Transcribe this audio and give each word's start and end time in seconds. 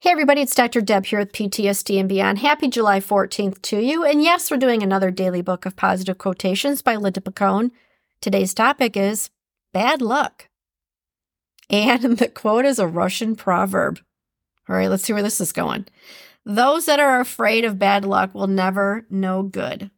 Hey, 0.00 0.10
everybody, 0.10 0.42
it's 0.42 0.54
Dr. 0.54 0.80
Deb 0.80 1.06
here 1.06 1.18
with 1.18 1.32
PTSD 1.32 1.98
and 1.98 2.08
Beyond. 2.08 2.38
Happy 2.38 2.68
July 2.68 3.00
14th 3.00 3.60
to 3.62 3.80
you. 3.80 4.04
And 4.04 4.22
yes, 4.22 4.48
we're 4.48 4.56
doing 4.56 4.80
another 4.80 5.10
daily 5.10 5.42
book 5.42 5.66
of 5.66 5.74
positive 5.74 6.18
quotations 6.18 6.82
by 6.82 6.94
Linda 6.94 7.20
Picone. 7.20 7.72
Today's 8.20 8.54
topic 8.54 8.96
is 8.96 9.28
bad 9.72 10.00
luck. 10.00 10.48
And 11.68 12.02
the 12.18 12.28
quote 12.28 12.64
is 12.64 12.78
a 12.78 12.86
Russian 12.86 13.34
proverb. 13.34 13.98
All 14.68 14.76
right, 14.76 14.88
let's 14.88 15.02
see 15.02 15.12
where 15.12 15.20
this 15.20 15.40
is 15.40 15.50
going. 15.50 15.86
Those 16.44 16.86
that 16.86 17.00
are 17.00 17.18
afraid 17.18 17.64
of 17.64 17.80
bad 17.80 18.04
luck 18.04 18.32
will 18.32 18.46
never 18.46 19.04
know 19.10 19.42
good. 19.42 19.90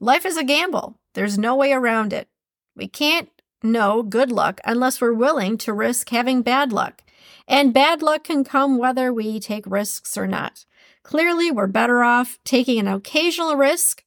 Life 0.00 0.26
is 0.26 0.36
a 0.36 0.42
gamble. 0.42 0.98
There's 1.12 1.38
no 1.38 1.54
way 1.54 1.72
around 1.72 2.12
it. 2.12 2.26
We 2.74 2.88
can't 2.88 3.28
know 3.62 4.02
good 4.02 4.32
luck 4.32 4.60
unless 4.64 5.00
we're 5.00 5.12
willing 5.12 5.56
to 5.58 5.72
risk 5.72 6.08
having 6.08 6.42
bad 6.42 6.72
luck. 6.72 7.03
And 7.46 7.74
bad 7.74 8.02
luck 8.02 8.24
can 8.24 8.44
come 8.44 8.78
whether 8.78 9.12
we 9.12 9.40
take 9.40 9.66
risks 9.66 10.16
or 10.16 10.26
not. 10.26 10.64
Clearly, 11.02 11.50
we're 11.50 11.66
better 11.66 12.02
off 12.02 12.38
taking 12.44 12.78
an 12.78 12.88
occasional 12.88 13.56
risk, 13.56 14.04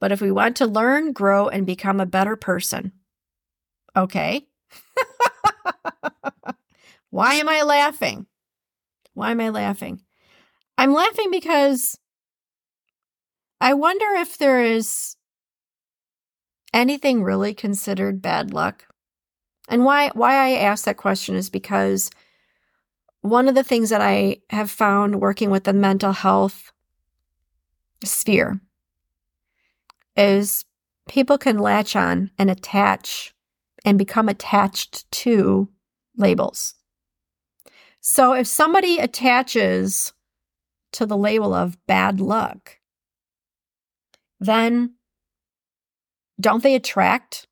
but 0.00 0.12
if 0.12 0.20
we 0.20 0.32
want 0.32 0.56
to 0.56 0.66
learn, 0.66 1.12
grow, 1.12 1.48
and 1.48 1.64
become 1.64 2.00
a 2.00 2.06
better 2.06 2.36
person. 2.36 2.92
Okay. 3.96 4.46
Why 7.10 7.34
am 7.34 7.48
I 7.48 7.62
laughing? 7.62 8.26
Why 9.14 9.30
am 9.30 9.40
I 9.40 9.50
laughing? 9.50 10.02
I'm 10.78 10.92
laughing 10.92 11.30
because 11.30 11.98
I 13.60 13.74
wonder 13.74 14.06
if 14.16 14.38
there 14.38 14.62
is 14.62 15.16
anything 16.72 17.22
really 17.22 17.54
considered 17.54 18.22
bad 18.22 18.52
luck. 18.52 18.86
And 19.68 19.84
why 19.84 20.10
why 20.14 20.34
I 20.34 20.56
ask 20.56 20.84
that 20.84 20.96
question 20.96 21.36
is 21.36 21.50
because 21.50 22.10
one 23.22 23.48
of 23.48 23.54
the 23.54 23.64
things 23.64 23.90
that 23.90 24.00
I 24.00 24.38
have 24.50 24.70
found 24.70 25.20
working 25.20 25.50
with 25.50 25.64
the 25.64 25.72
mental 25.72 26.12
health 26.12 26.72
sphere 28.04 28.60
is 30.16 30.64
people 31.08 31.38
can 31.38 31.58
latch 31.58 31.96
on 31.96 32.30
and 32.38 32.50
attach 32.50 33.34
and 33.84 33.96
become 33.96 34.28
attached 34.28 35.10
to 35.10 35.68
labels. 36.16 36.74
So 38.00 38.32
if 38.34 38.46
somebody 38.46 38.98
attaches 38.98 40.12
to 40.92 41.06
the 41.06 41.16
label 41.16 41.54
of 41.54 41.78
bad 41.86 42.20
luck, 42.20 42.78
then 44.40 44.94
don't 46.40 46.62
they 46.62 46.74
attract 46.74 47.46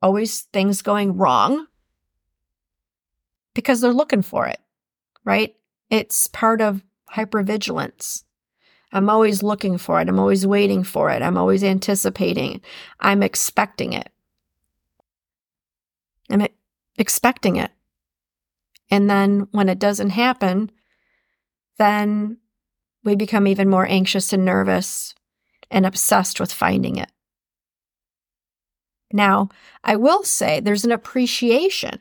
always 0.00 0.42
things 0.52 0.82
going 0.82 1.16
wrong? 1.16 1.66
Because 3.54 3.80
they're 3.80 3.92
looking 3.92 4.22
for 4.22 4.46
it, 4.46 4.60
right? 5.26 5.54
It's 5.90 6.26
part 6.28 6.62
of 6.62 6.82
hypervigilance. 7.14 8.22
I'm 8.92 9.10
always 9.10 9.42
looking 9.42 9.76
for 9.76 10.00
it. 10.00 10.08
I'm 10.08 10.18
always 10.18 10.46
waiting 10.46 10.84
for 10.84 11.10
it. 11.10 11.20
I'm 11.20 11.36
always 11.36 11.62
anticipating. 11.62 12.62
I'm 13.00 13.22
expecting 13.22 13.92
it. 13.92 14.08
I'm 16.30 16.46
expecting 16.96 17.56
it. 17.56 17.72
And 18.90 19.10
then 19.10 19.48
when 19.50 19.68
it 19.68 19.78
doesn't 19.78 20.10
happen, 20.10 20.70
then 21.78 22.38
we 23.04 23.16
become 23.16 23.46
even 23.46 23.68
more 23.68 23.86
anxious 23.86 24.32
and 24.32 24.44
nervous 24.44 25.14
and 25.70 25.84
obsessed 25.84 26.40
with 26.40 26.52
finding 26.52 26.96
it. 26.96 27.10
Now, 29.12 29.48
I 29.84 29.96
will 29.96 30.22
say 30.22 30.60
there's 30.60 30.84
an 30.84 30.92
appreciation 30.92 32.00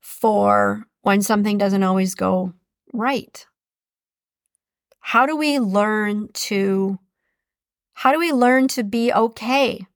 for 0.00 0.84
when 1.02 1.22
something 1.22 1.58
doesn't 1.58 1.82
always 1.82 2.14
go 2.14 2.52
right. 2.92 3.46
How 5.00 5.26
do 5.26 5.36
we 5.36 5.58
learn 5.58 6.28
to 6.32 6.98
how 7.94 8.12
do 8.12 8.18
we 8.18 8.32
learn 8.32 8.68
to 8.68 8.82
be 8.82 9.12
okay? 9.12 9.86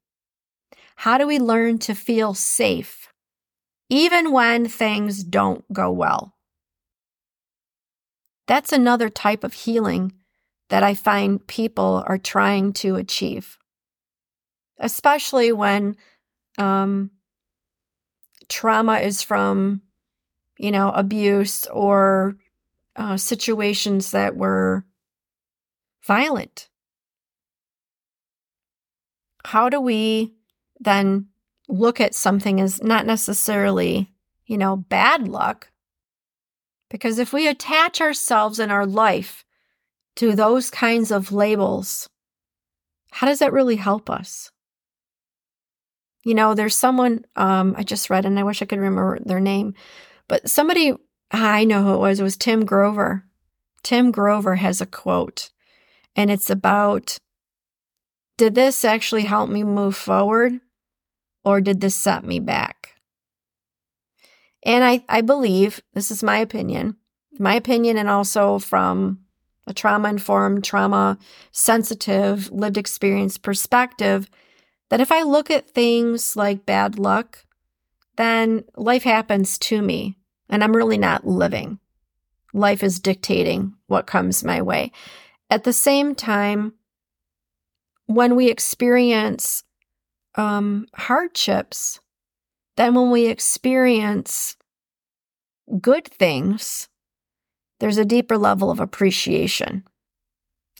How 0.97 1.17
do 1.17 1.25
we 1.25 1.39
learn 1.39 1.79
to 1.79 1.95
feel 1.95 2.33
safe 2.33 3.09
even 3.89 4.31
when 4.31 4.67
things 4.67 5.23
don't 5.23 5.71
go 5.73 5.91
well? 5.91 6.33
That's 8.47 8.71
another 8.71 9.09
type 9.09 9.43
of 9.43 9.53
healing 9.53 10.13
that 10.69 10.83
I 10.83 10.93
find 10.93 11.45
people 11.47 12.03
are 12.07 12.17
trying 12.17 12.73
to 12.73 12.95
achieve 12.95 13.57
especially 14.79 15.51
when 15.51 15.95
um, 16.57 17.11
trauma 18.49 18.99
is 18.99 19.21
from, 19.21 19.81
you 20.57 20.71
know, 20.71 20.91
abuse 20.91 21.65
or 21.67 22.37
uh, 22.95 23.17
situations 23.17 24.11
that 24.11 24.35
were 24.35 24.85
violent. 26.03 26.69
How 29.43 29.69
do 29.69 29.79
we 29.79 30.33
then 30.79 31.27
look 31.67 31.99
at 31.99 32.15
something 32.15 32.59
as 32.59 32.81
not 32.81 33.05
necessarily, 33.05 34.11
you 34.45 34.57
know, 34.57 34.75
bad 34.75 35.27
luck? 35.27 35.71
Because 36.89 37.19
if 37.19 37.33
we 37.33 37.47
attach 37.47 38.01
ourselves 38.01 38.59
in 38.59 38.71
our 38.71 38.85
life 38.85 39.43
to 40.15 40.35
those 40.35 40.69
kinds 40.69 41.11
of 41.11 41.31
labels, 41.31 42.09
how 43.11 43.27
does 43.27 43.39
that 43.39 43.53
really 43.53 43.75
help 43.75 44.09
us? 44.09 44.51
You 46.23 46.33
know, 46.33 46.53
there's 46.53 46.75
someone 46.75 47.25
um, 47.35 47.75
I 47.77 47.83
just 47.83 48.09
read, 48.09 48.25
and 48.25 48.39
I 48.39 48.43
wish 48.43 48.61
I 48.61 48.65
could 48.65 48.79
remember 48.79 49.19
their 49.23 49.39
name, 49.39 49.75
but 50.27 50.49
somebody 50.49 50.93
I 51.31 51.65
know 51.65 51.83
who 51.83 51.93
it 51.93 51.99
was. 51.99 52.19
It 52.19 52.23
was 52.23 52.37
Tim 52.37 52.65
Grover. 52.65 53.25
Tim 53.83 54.11
Grover 54.11 54.55
has 54.55 54.81
a 54.81 54.85
quote, 54.85 55.51
and 56.15 56.31
it's 56.31 56.49
about 56.49 57.17
Did 58.37 58.55
this 58.55 58.83
actually 58.85 59.23
help 59.23 59.49
me 59.49 59.63
move 59.63 59.95
forward, 59.95 60.59
or 61.43 61.61
did 61.61 61.81
this 61.81 61.95
set 61.95 62.23
me 62.23 62.39
back? 62.39 62.95
And 64.63 64.83
I, 64.83 65.03
I 65.07 65.21
believe, 65.21 65.81
this 65.93 66.09
is 66.09 66.23
my 66.23 66.37
opinion, 66.37 66.97
my 67.37 67.53
opinion, 67.53 67.97
and 67.97 68.09
also 68.09 68.57
from 68.57 69.19
a 69.67 69.73
trauma 69.73 70.09
informed, 70.09 70.63
trauma 70.63 71.17
sensitive, 71.51 72.51
lived 72.51 72.77
experience 72.77 73.37
perspective 73.37 74.29
that 74.89 75.01
if 75.01 75.11
I 75.11 75.21
look 75.21 75.51
at 75.51 75.69
things 75.69 76.35
like 76.35 76.65
bad 76.65 76.97
luck, 76.97 77.44
then 78.17 78.63
life 78.75 79.03
happens 79.03 79.57
to 79.59 79.81
me 79.81 80.17
and 80.49 80.63
I'm 80.63 80.75
really 80.75 80.97
not 80.97 81.27
living. 81.27 81.79
Life 82.53 82.83
is 82.83 82.99
dictating 82.99 83.73
what 83.87 84.07
comes 84.07 84.43
my 84.43 84.61
way. 84.61 84.91
At 85.49 85.63
the 85.63 85.73
same 85.73 86.15
time, 86.15 86.73
when 88.05 88.35
we 88.35 88.49
experience 88.49 89.63
um, 90.35 90.87
hardships, 90.93 91.99
then 92.77 92.93
when 92.93 93.11
we 93.11 93.27
experience 93.27 94.57
good 95.81 96.05
things, 96.05 96.87
there's 97.79 97.97
a 97.97 98.05
deeper 98.05 98.37
level 98.37 98.71
of 98.71 98.79
appreciation. 98.79 99.83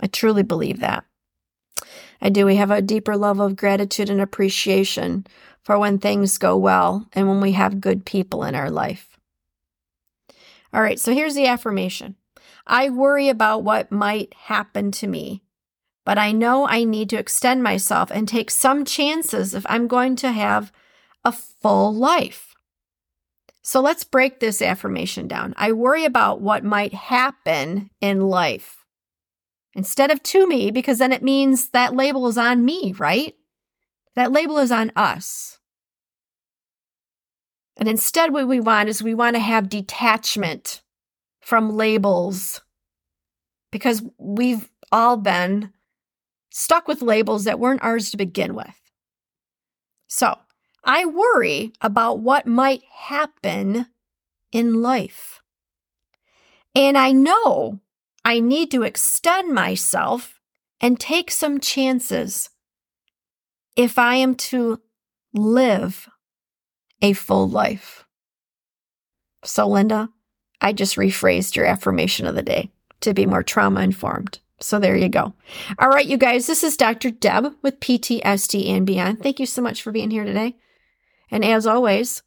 I 0.01 0.07
truly 0.07 0.43
believe 0.43 0.79
that. 0.79 1.05
I 2.21 2.29
do. 2.29 2.45
We 2.45 2.55
have 2.55 2.71
a 2.71 2.81
deeper 2.81 3.17
level 3.17 3.45
of 3.45 3.55
gratitude 3.55 4.09
and 4.09 4.21
appreciation 4.21 5.27
for 5.63 5.79
when 5.79 5.97
things 5.97 6.37
go 6.37 6.55
well 6.55 7.07
and 7.13 7.27
when 7.27 7.41
we 7.41 7.53
have 7.53 7.81
good 7.81 8.05
people 8.05 8.43
in 8.43 8.55
our 8.55 8.69
life. 8.69 9.17
All 10.73 10.81
right, 10.81 10.99
so 10.99 11.13
here's 11.13 11.35
the 11.35 11.47
affirmation 11.47 12.15
I 12.67 12.89
worry 12.89 13.29
about 13.29 13.63
what 13.63 13.91
might 13.91 14.33
happen 14.33 14.91
to 14.91 15.07
me, 15.07 15.41
but 16.05 16.17
I 16.17 16.31
know 16.31 16.67
I 16.67 16.83
need 16.83 17.09
to 17.09 17.17
extend 17.17 17.63
myself 17.63 18.11
and 18.11 18.27
take 18.27 18.51
some 18.51 18.85
chances 18.85 19.53
if 19.53 19.65
I'm 19.67 19.87
going 19.87 20.15
to 20.17 20.31
have 20.31 20.71
a 21.23 21.31
full 21.31 21.93
life. 21.93 22.55
So 23.63 23.81
let's 23.81 24.03
break 24.03 24.39
this 24.39 24.61
affirmation 24.61 25.27
down. 25.27 25.55
I 25.57 25.71
worry 25.71 26.05
about 26.05 26.39
what 26.39 26.63
might 26.63 26.93
happen 26.93 27.89
in 27.99 28.21
life 28.21 28.84
instead 29.75 30.09
of 30.09 30.23
to 30.23 30.47
me, 30.47 30.71
because 30.71 30.99
then 30.99 31.11
it 31.11 31.21
means 31.21 31.69
that 31.69 31.95
label 31.95 32.27
is 32.27 32.37
on 32.37 32.63
me, 32.65 32.93
right? 32.97 33.35
That 34.15 34.31
label 34.31 34.57
is 34.57 34.71
on 34.71 34.91
us. 34.95 35.59
And 37.77 37.89
instead, 37.89 38.31
what 38.31 38.47
we 38.47 38.61
want 38.61 38.87
is 38.87 39.03
we 39.03 39.13
want 39.13 39.35
to 39.35 39.41
have 39.41 39.67
detachment 39.67 40.81
from 41.41 41.75
labels 41.75 42.61
because 43.71 44.01
we've 44.17 44.69
all 44.91 45.17
been 45.17 45.73
stuck 46.49 46.87
with 46.87 47.01
labels 47.01 47.43
that 47.43 47.59
weren't 47.59 47.83
ours 47.83 48.09
to 48.11 48.17
begin 48.17 48.55
with. 48.55 48.79
So 50.07 50.37
I 50.85 51.05
worry 51.05 51.73
about 51.81 52.19
what 52.19 52.47
might 52.47 52.83
happen 52.89 53.87
in 54.53 54.81
life. 54.81 55.41
And 56.73 56.97
I 56.97 57.11
know 57.11 57.81
I 58.25 58.39
need 58.39 58.71
to 58.71 58.81
extend 58.81 59.53
myself 59.53 60.39
and 60.81 60.99
take 60.99 61.29
some 61.29 61.59
chances 61.59 62.49
if 63.75 63.99
I 63.99 64.15
am 64.15 64.35
to 64.35 64.81
live 65.33 66.09
a 67.01 67.13
full 67.13 67.47
life. 67.47 68.03
So, 69.43 69.67
Linda, 69.67 70.09
I 70.59 70.73
just 70.73 70.95
rephrased 70.95 71.55
your 71.55 71.65
affirmation 71.65 72.25
of 72.25 72.33
the 72.33 72.41
day 72.41 72.71
to 73.01 73.13
be 73.13 73.27
more 73.27 73.43
trauma 73.43 73.81
informed. 73.81 74.39
So 74.59 74.79
there 74.79 74.95
you 74.95 75.09
go. 75.09 75.33
All 75.77 75.89
right, 75.89 76.05
you 76.05 76.17
guys, 76.17 76.47
this 76.47 76.63
is 76.63 76.77
Dr. 76.77 77.11
Deb 77.11 77.53
with 77.61 77.79
PTSD 77.79 78.69
and 78.69 78.87
Beyond. 78.87 79.21
Thank 79.21 79.39
you 79.39 79.45
so 79.45 79.61
much 79.61 79.83
for 79.83 79.91
being 79.91 80.09
here 80.09 80.23
today. 80.23 80.55
And 81.29 81.43
as 81.43 81.67
always, 81.67 82.23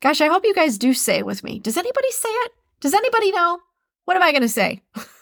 gosh, 0.00 0.20
I 0.20 0.28
hope 0.28 0.44
you 0.44 0.54
guys 0.54 0.78
do 0.78 0.94
say 0.94 1.18
it 1.18 1.26
with 1.26 1.42
me. 1.42 1.58
Does 1.58 1.76
anybody 1.76 2.10
say 2.12 2.28
it? 2.28 2.52
Does 2.80 2.94
anybody 2.94 3.32
know? 3.32 3.58
What 4.04 4.16
am 4.16 4.22
I 4.22 4.30
going 4.30 4.42
to 4.42 4.48
say? 4.48 4.82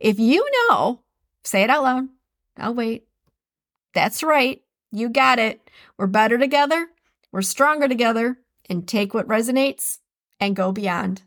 if 0.00 0.18
you 0.18 0.46
know, 0.68 1.02
say 1.44 1.62
it 1.62 1.70
out 1.70 1.82
loud. 1.82 2.08
I'll 2.56 2.74
wait. 2.74 3.06
That's 3.94 4.22
right. 4.22 4.62
You 4.92 5.08
got 5.08 5.38
it. 5.38 5.60
We're 5.98 6.06
better 6.06 6.38
together. 6.38 6.88
We're 7.32 7.42
stronger 7.42 7.88
together. 7.88 8.38
And 8.68 8.86
take 8.86 9.14
what 9.14 9.26
resonates 9.26 9.98
and 10.38 10.54
go 10.54 10.70
beyond. 10.70 11.22